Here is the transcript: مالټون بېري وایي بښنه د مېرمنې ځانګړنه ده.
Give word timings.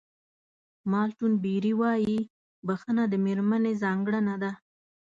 مالټون 0.91 1.33
بېري 1.43 1.73
وایي 1.81 2.19
بښنه 2.67 3.03
د 3.09 3.13
مېرمنې 3.25 3.73
ځانګړنه 3.83 4.35
ده. 4.43 4.51